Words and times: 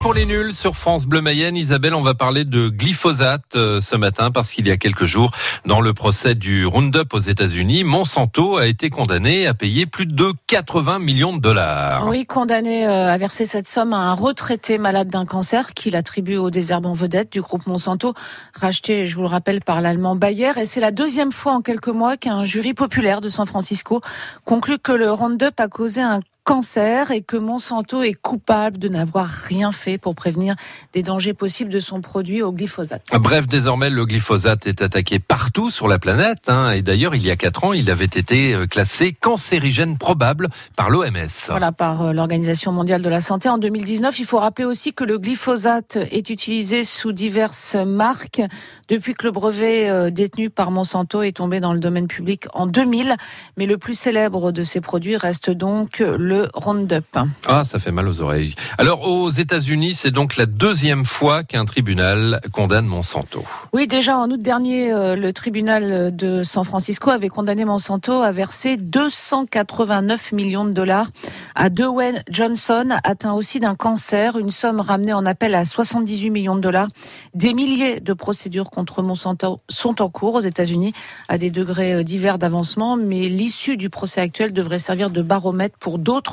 Pour 0.00 0.14
les 0.14 0.26
nuls 0.26 0.54
sur 0.54 0.76
France 0.76 1.06
Bleu 1.06 1.20
Mayenne, 1.20 1.56
Isabelle, 1.56 1.92
on 1.92 2.02
va 2.02 2.14
parler 2.14 2.44
de 2.44 2.68
glyphosate 2.68 3.56
euh, 3.56 3.80
ce 3.80 3.96
matin 3.96 4.30
parce 4.30 4.52
qu'il 4.52 4.68
y 4.68 4.70
a 4.70 4.76
quelques 4.76 5.06
jours, 5.06 5.32
dans 5.66 5.80
le 5.80 5.92
procès 5.92 6.36
du 6.36 6.66
Roundup 6.66 7.12
aux 7.12 7.18
États-Unis, 7.18 7.82
Monsanto 7.82 8.58
a 8.58 8.68
été 8.68 8.90
condamné 8.90 9.48
à 9.48 9.54
payer 9.54 9.86
plus 9.86 10.06
de 10.06 10.32
80 10.46 11.00
millions 11.00 11.36
de 11.36 11.40
dollars. 11.40 12.06
Oui, 12.06 12.24
condamné 12.26 12.86
euh, 12.86 13.12
à 13.12 13.18
verser 13.18 13.44
cette 13.44 13.68
somme 13.68 13.92
à 13.92 13.96
un 13.96 14.14
retraité 14.14 14.78
malade 14.78 15.08
d'un 15.08 15.26
cancer 15.26 15.74
qu'il 15.74 15.96
attribue 15.96 16.36
au 16.36 16.50
désherbant 16.50 16.92
vedette 16.92 17.32
du 17.32 17.40
groupe 17.40 17.66
Monsanto, 17.66 18.14
racheté, 18.54 19.04
je 19.04 19.16
vous 19.16 19.22
le 19.22 19.28
rappelle, 19.28 19.62
par 19.62 19.80
l'allemand 19.80 20.14
Bayer. 20.14 20.52
Et 20.60 20.64
c'est 20.64 20.80
la 20.80 20.92
deuxième 20.92 21.32
fois 21.32 21.54
en 21.54 21.60
quelques 21.60 21.88
mois 21.88 22.16
qu'un 22.16 22.44
jury 22.44 22.72
populaire 22.72 23.20
de 23.20 23.28
San 23.28 23.46
Francisco 23.46 24.00
conclut 24.44 24.78
que 24.78 24.92
le 24.92 25.10
Roundup 25.10 25.58
a 25.58 25.66
causé 25.66 26.02
un 26.02 26.20
cancer 26.48 27.10
et 27.10 27.20
que 27.20 27.36
Monsanto 27.36 28.02
est 28.02 28.14
coupable 28.14 28.78
de 28.78 28.88
n'avoir 28.88 29.26
rien 29.26 29.70
fait 29.70 29.98
pour 29.98 30.14
prévenir 30.14 30.54
des 30.94 31.02
dangers 31.02 31.34
possibles 31.34 31.70
de 31.70 31.78
son 31.78 32.00
produit 32.00 32.40
au 32.40 32.52
glyphosate. 32.52 33.02
Bref, 33.20 33.46
désormais, 33.46 33.90
le 33.90 34.06
glyphosate 34.06 34.66
est 34.66 34.80
attaqué 34.80 35.18
partout 35.18 35.68
sur 35.68 35.88
la 35.88 35.98
planète. 35.98 36.48
Hein, 36.48 36.70
et 36.70 36.80
d'ailleurs, 36.80 37.14
il 37.14 37.22
y 37.22 37.30
a 37.30 37.36
quatre 37.36 37.64
ans, 37.64 37.74
il 37.74 37.90
avait 37.90 38.06
été 38.06 38.54
euh, 38.54 38.66
classé 38.66 39.12
cancérigène 39.12 39.98
probable 39.98 40.48
par 40.74 40.88
l'OMS. 40.88 41.28
Voilà, 41.48 41.70
par 41.70 42.00
euh, 42.00 42.12
l'Organisation 42.14 42.72
mondiale 42.72 43.02
de 43.02 43.10
la 43.10 43.20
santé. 43.20 43.50
En 43.50 43.58
2019, 43.58 44.18
il 44.18 44.24
faut 44.24 44.38
rappeler 44.38 44.64
aussi 44.64 44.94
que 44.94 45.04
le 45.04 45.18
glyphosate 45.18 45.98
est 46.10 46.30
utilisé 46.30 46.84
sous 46.84 47.12
diverses 47.12 47.74
marques 47.74 48.40
depuis 48.88 49.12
que 49.12 49.26
le 49.26 49.32
brevet 49.32 49.90
euh, 49.90 50.08
détenu 50.08 50.48
par 50.48 50.70
Monsanto 50.70 51.20
est 51.20 51.36
tombé 51.36 51.60
dans 51.60 51.74
le 51.74 51.78
domaine 51.78 52.08
public 52.08 52.46
en 52.54 52.66
2000. 52.66 53.16
Mais 53.58 53.66
le 53.66 53.76
plus 53.76 53.98
célèbre 53.98 54.50
de 54.50 54.62
ces 54.62 54.80
produits 54.80 55.18
reste 55.18 55.50
donc 55.50 55.98
le 55.98 56.37
Roundup. 56.54 57.18
Ah, 57.46 57.64
ça 57.64 57.78
fait 57.78 57.92
mal 57.92 58.08
aux 58.08 58.20
oreilles. 58.20 58.54
Alors, 58.78 59.08
aux 59.08 59.30
États-Unis, 59.30 59.94
c'est 59.94 60.10
donc 60.10 60.36
la 60.36 60.46
deuxième 60.46 61.04
fois 61.04 61.42
qu'un 61.42 61.64
tribunal 61.64 62.40
condamne 62.52 62.86
Monsanto. 62.86 63.44
Oui, 63.72 63.86
déjà 63.86 64.18
en 64.18 64.30
août 64.30 64.40
dernier, 64.40 64.92
euh, 64.92 65.16
le 65.16 65.32
tribunal 65.32 66.14
de 66.14 66.42
San 66.42 66.64
Francisco 66.64 67.10
avait 67.10 67.28
condamné 67.28 67.64
Monsanto 67.64 68.22
à 68.22 68.32
verser 68.32 68.76
289 68.76 70.32
millions 70.32 70.64
de 70.64 70.72
dollars 70.72 71.08
à 71.54 71.70
Dwayne 71.70 72.22
Johnson, 72.30 72.90
atteint 73.04 73.32
aussi 73.32 73.60
d'un 73.60 73.74
cancer, 73.74 74.36
une 74.38 74.50
somme 74.50 74.80
ramenée 74.80 75.12
en 75.12 75.26
appel 75.26 75.54
à 75.54 75.64
78 75.64 76.30
millions 76.30 76.56
de 76.56 76.60
dollars. 76.60 76.88
Des 77.34 77.54
milliers 77.54 78.00
de 78.00 78.12
procédures 78.12 78.70
contre 78.70 79.02
Monsanto 79.02 79.60
sont 79.68 80.02
en 80.02 80.08
cours 80.08 80.34
aux 80.34 80.40
États-Unis 80.40 80.92
à 81.28 81.38
des 81.38 81.50
degrés 81.50 81.94
euh, 81.94 82.04
divers 82.04 82.38
d'avancement, 82.38 82.96
mais 82.96 83.28
l'issue 83.28 83.76
du 83.76 83.90
procès 83.90 84.20
actuel 84.20 84.52
devrait 84.52 84.78
servir 84.78 85.10
de 85.10 85.22
baromètre 85.22 85.78
pour 85.78 85.98
d'autres 85.98 86.27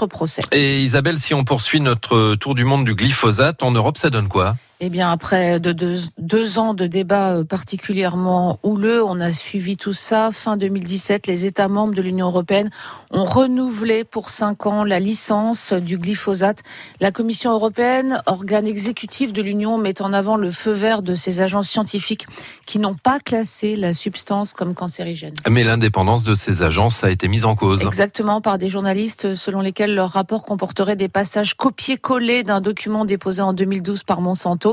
Et 0.51 0.81
Isabelle, 0.81 1.19
si 1.19 1.33
on 1.33 1.43
poursuit 1.43 1.81
notre 1.81 2.35
tour 2.35 2.55
du 2.55 2.63
monde 2.63 2.85
du 2.85 2.95
glyphosate, 2.95 3.63
en 3.63 3.71
Europe, 3.71 3.97
ça 3.97 4.09
donne 4.09 4.27
quoi? 4.27 4.55
Eh 4.81 4.89
bien, 4.89 5.09
après 5.09 5.61
de 5.61 5.71
deux, 5.71 5.95
deux, 6.17 6.59
ans 6.59 6.73
de 6.73 6.85
débats 6.85 7.31
euh, 7.31 7.43
particulièrement 7.45 8.59
houleux, 8.61 9.01
on 9.01 9.21
a 9.21 9.31
suivi 9.31 9.77
tout 9.77 9.93
ça. 9.93 10.31
Fin 10.33 10.57
2017, 10.57 11.27
les 11.27 11.45
États 11.45 11.69
membres 11.69 11.93
de 11.93 12.01
l'Union 12.01 12.27
européenne 12.27 12.69
ont 13.09 13.23
renouvelé 13.23 14.03
pour 14.03 14.29
cinq 14.29 14.65
ans 14.65 14.83
la 14.83 14.99
licence 14.99 15.71
du 15.71 15.97
glyphosate. 15.97 16.63
La 16.99 17.11
Commission 17.11 17.51
européenne, 17.51 18.21
organe 18.25 18.67
exécutif 18.67 19.31
de 19.31 19.41
l'Union, 19.41 19.77
met 19.77 20.01
en 20.01 20.11
avant 20.11 20.35
le 20.35 20.51
feu 20.51 20.73
vert 20.73 21.01
de 21.03 21.15
ces 21.15 21.39
agences 21.39 21.69
scientifiques 21.69 22.27
qui 22.65 22.77
n'ont 22.79 22.95
pas 22.95 23.19
classé 23.19 23.77
la 23.77 23.93
substance 23.93 24.51
comme 24.51 24.73
cancérigène. 24.73 25.35
Mais 25.49 25.63
l'indépendance 25.63 26.25
de 26.25 26.35
ces 26.35 26.63
agences 26.63 27.03
a 27.05 27.11
été 27.11 27.29
mise 27.29 27.45
en 27.45 27.55
cause. 27.55 27.81
Exactement, 27.83 28.41
par 28.41 28.57
des 28.57 28.67
journalistes 28.67 29.35
selon 29.35 29.61
lesquels 29.61 29.95
leur 29.95 30.11
rapport 30.11 30.43
comporterait 30.43 30.97
des 30.97 31.07
passages 31.07 31.53
copiés-collés 31.53 32.43
d'un 32.43 32.59
document 32.59 33.05
déposé 33.05 33.41
en 33.41 33.53
2012 33.53 34.03
par 34.03 34.19
Monsanto 34.19 34.64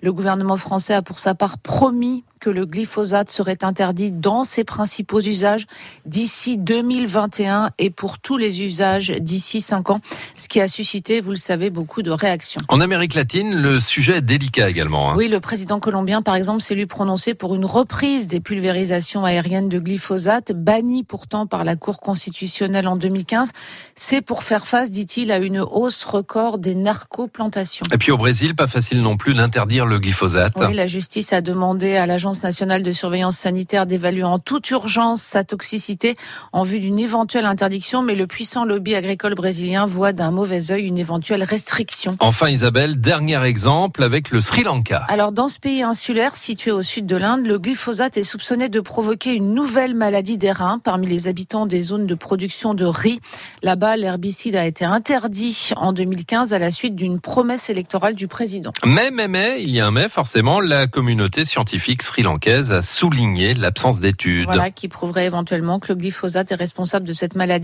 le 0.00 0.12
gouvernement 0.12 0.56
français 0.56 0.94
a 0.94 1.02
pour 1.02 1.18
sa 1.18 1.34
part 1.34 1.58
promis 1.58 2.24
que 2.40 2.50
le 2.50 2.66
glyphosate 2.66 3.30
serait 3.30 3.62
interdit 3.62 4.10
dans 4.10 4.44
ses 4.44 4.64
principaux 4.64 5.20
usages 5.20 5.66
d'ici 6.06 6.56
2021 6.56 7.70
et 7.78 7.90
pour 7.90 8.18
tous 8.18 8.38
les 8.38 8.62
usages 8.62 9.10
d'ici 9.20 9.60
5 9.60 9.90
ans, 9.90 10.00
ce 10.36 10.48
qui 10.48 10.60
a 10.60 10.66
suscité, 10.66 11.20
vous 11.20 11.30
le 11.30 11.36
savez, 11.36 11.70
beaucoup 11.70 12.02
de 12.02 12.10
réactions. 12.10 12.62
En 12.68 12.80
Amérique 12.80 13.14
latine, 13.14 13.54
le 13.54 13.78
sujet 13.78 14.16
est 14.16 14.22
délicat 14.22 14.70
également. 14.70 15.10
Hein. 15.10 15.14
Oui, 15.16 15.28
le 15.28 15.40
président 15.40 15.80
colombien, 15.80 16.22
par 16.22 16.34
exemple, 16.34 16.62
s'est 16.62 16.74
lui 16.74 16.86
prononcé 16.86 17.34
pour 17.34 17.54
une 17.54 17.66
reprise 17.66 18.26
des 18.26 18.40
pulvérisations 18.40 19.24
aériennes 19.24 19.68
de 19.68 19.78
glyphosate, 19.78 20.52
banni 20.52 21.04
pourtant 21.04 21.46
par 21.46 21.64
la 21.64 21.76
Cour 21.76 22.00
constitutionnelle 22.00 22.88
en 22.88 22.96
2015. 22.96 23.52
C'est 23.94 24.22
pour 24.22 24.42
faire 24.42 24.66
face, 24.66 24.90
dit-il, 24.90 25.30
à 25.30 25.38
une 25.38 25.60
hausse 25.60 26.04
record 26.04 26.58
des 26.58 26.74
narcoplantations. 26.74 27.84
Et 27.92 27.98
puis 27.98 28.12
au 28.12 28.16
Brésil, 28.16 28.54
pas 28.54 28.66
facile 28.66 29.02
non 29.02 29.16
plus 29.16 29.34
d'interdire 29.34 29.84
le 29.84 29.98
glyphosate. 29.98 30.54
Oui, 30.58 30.74
la 30.74 30.86
justice 30.86 31.32
a 31.32 31.40
demandé 31.40 31.96
à 31.96 32.06
l'agence 32.06 32.29
nationale 32.42 32.82
de 32.82 32.92
surveillance 32.92 33.36
sanitaire 33.36 33.86
d'évaluer 33.86 34.22
en 34.22 34.38
toute 34.38 34.70
urgence 34.70 35.22
sa 35.22 35.44
toxicité 35.44 36.14
en 36.52 36.62
vue 36.62 36.78
d'une 36.78 36.98
éventuelle 36.98 37.46
interdiction, 37.46 38.02
mais 38.02 38.14
le 38.14 38.26
puissant 38.26 38.64
lobby 38.64 38.94
agricole 38.94 39.34
brésilien 39.34 39.86
voit 39.86 40.12
d'un 40.12 40.30
mauvais 40.30 40.70
œil 40.70 40.86
une 40.86 40.98
éventuelle 40.98 41.42
restriction. 41.44 42.16
Enfin, 42.20 42.48
Isabelle, 42.48 43.00
dernier 43.00 43.42
exemple 43.44 44.02
avec 44.02 44.30
le 44.30 44.40
Sri 44.40 44.62
Lanka. 44.62 45.04
Alors, 45.08 45.32
dans 45.32 45.48
ce 45.48 45.58
pays 45.58 45.82
insulaire 45.82 46.36
situé 46.36 46.70
au 46.70 46.82
sud 46.82 47.06
de 47.06 47.16
l'Inde, 47.16 47.46
le 47.46 47.58
glyphosate 47.58 48.16
est 48.16 48.22
soupçonné 48.22 48.68
de 48.68 48.80
provoquer 48.80 49.34
une 49.34 49.54
nouvelle 49.54 49.94
maladie 49.94 50.38
des 50.38 50.52
reins 50.52 50.78
parmi 50.78 51.06
les 51.06 51.28
habitants 51.28 51.66
des 51.66 51.82
zones 51.82 52.06
de 52.06 52.14
production 52.14 52.74
de 52.74 52.84
riz. 52.84 53.20
Là-bas, 53.62 53.96
l'herbicide 53.96 54.56
a 54.56 54.64
été 54.64 54.84
interdit 54.84 55.70
en 55.76 55.92
2015 55.92 56.54
à 56.54 56.58
la 56.58 56.70
suite 56.70 56.94
d'une 56.94 57.20
promesse 57.20 57.70
électorale 57.70 58.14
du 58.14 58.28
président. 58.28 58.72
Mais, 58.84 59.10
mais, 59.10 59.28
mais, 59.28 59.62
il 59.62 59.70
y 59.70 59.80
a 59.80 59.86
un 59.86 59.90
mais, 59.90 60.08
forcément, 60.08 60.60
la 60.60 60.86
communauté 60.86 61.44
scientifique 61.44 62.02
sri-lankaise 62.20 62.70
a 62.70 62.82
souligné 62.82 63.54
l'absence 63.54 64.00
d'études. 64.00 64.44
Voilà, 64.44 64.70
qui 64.70 64.88
prouverait 64.88 65.26
éventuellement 65.26 65.78
que 65.78 65.88
le 65.88 65.94
glyphosate 65.94 66.52
est 66.52 66.56
responsable 66.56 67.06
de 67.06 67.12
cette 67.12 67.34
maladie. 67.34 67.50